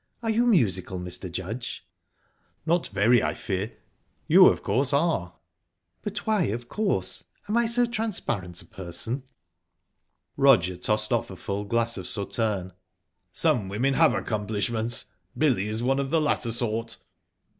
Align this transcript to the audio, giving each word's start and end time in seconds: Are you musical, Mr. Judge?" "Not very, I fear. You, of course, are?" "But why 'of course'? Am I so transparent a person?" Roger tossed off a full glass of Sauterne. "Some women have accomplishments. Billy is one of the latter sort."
Are 0.23 0.31
you 0.31 0.47
musical, 0.47 0.97
Mr. 0.99 1.31
Judge?" 1.31 1.85
"Not 2.65 2.87
very, 2.87 3.21
I 3.21 3.35
fear. 3.35 3.73
You, 4.25 4.47
of 4.47 4.63
course, 4.63 4.93
are?" 4.93 5.35
"But 6.01 6.25
why 6.25 6.45
'of 6.45 6.67
course'? 6.67 7.25
Am 7.47 7.55
I 7.55 7.67
so 7.67 7.85
transparent 7.85 8.59
a 8.63 8.65
person?" 8.65 9.21
Roger 10.37 10.75
tossed 10.75 11.13
off 11.13 11.29
a 11.29 11.35
full 11.35 11.65
glass 11.65 11.99
of 11.99 12.07
Sauterne. 12.07 12.73
"Some 13.31 13.69
women 13.69 13.93
have 13.93 14.15
accomplishments. 14.15 15.05
Billy 15.37 15.67
is 15.67 15.83
one 15.83 15.99
of 15.99 16.09
the 16.09 16.19
latter 16.19 16.51
sort." 16.51 16.97